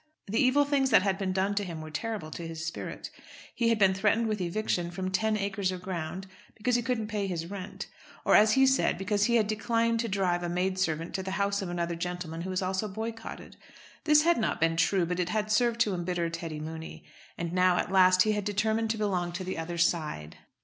The 0.25 0.39
evil 0.43 0.65
things 0.65 0.89
that 0.89 1.03
had 1.03 1.19
been 1.19 1.31
done 1.31 1.53
to 1.53 1.63
him 1.63 1.79
were 1.79 1.91
terrible 1.91 2.31
to 2.31 2.47
his 2.47 2.65
spirit. 2.65 3.11
He 3.53 3.69
had 3.69 3.77
been 3.77 3.93
threatened 3.93 4.25
with 4.27 4.41
eviction 4.41 4.89
from 4.89 5.11
ten 5.11 5.37
acres 5.37 5.71
of 5.71 5.83
ground 5.83 6.25
because 6.55 6.75
he 6.75 6.81
couldn't 6.81 7.05
pay 7.05 7.27
his 7.27 7.51
rent; 7.51 7.85
or, 8.25 8.35
as 8.35 8.53
he 8.53 8.65
said, 8.65 8.97
because 8.97 9.25
he 9.25 9.35
had 9.35 9.45
declined 9.45 9.99
to 9.99 10.07
drive 10.07 10.41
a 10.41 10.49
maid 10.49 10.79
servant 10.79 11.13
to 11.13 11.21
the 11.21 11.29
house 11.37 11.61
of 11.61 11.69
another 11.69 11.95
gentleman 11.95 12.41
who 12.41 12.49
was 12.49 12.63
also 12.63 12.87
boycotted. 12.87 13.57
This 14.05 14.23
had 14.23 14.39
not 14.39 14.59
been 14.59 14.75
true, 14.75 15.05
but 15.05 15.19
it 15.19 15.29
had 15.29 15.51
served 15.51 15.79
to 15.81 15.93
embitter 15.93 16.31
Teddy 16.31 16.59
Mooney. 16.59 17.03
And 17.37 17.53
now, 17.53 17.77
at 17.77 17.91
last, 17.91 18.23
he 18.23 18.31
had 18.31 18.43
determined 18.43 18.89
to 18.89 18.97
belong 18.97 19.31
to 19.33 19.43
the 19.43 19.59
other 19.59 19.77
side. 19.77 20.35